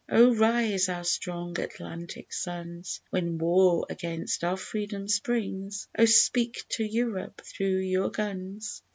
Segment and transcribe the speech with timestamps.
[0.09, 5.87] O rise, our strong Atlantic sons, When war against our freedom springs!
[5.95, 8.81] O speak to Europe through your guns!